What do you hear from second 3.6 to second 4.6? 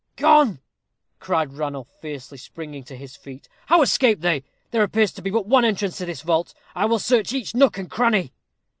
"How escaped they?